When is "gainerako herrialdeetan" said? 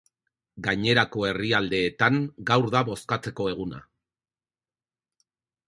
0.67-2.17